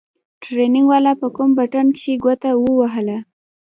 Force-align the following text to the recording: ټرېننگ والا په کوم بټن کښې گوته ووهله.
ټرېننگ 0.41 0.85
والا 0.91 1.11
په 1.21 1.27
کوم 1.35 1.49
بټن 1.57 1.87
کښې 1.97 2.13
گوته 2.23 2.49
ووهله. 2.57 3.17